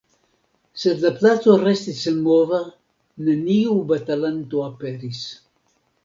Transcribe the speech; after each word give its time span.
Sed 0.83 1.01
la 1.07 1.09
placo 1.17 1.57
restis 1.63 1.99
senmova, 2.05 2.61
neniu 3.27 3.75
batalanto 3.91 4.63
aperis. 4.69 5.21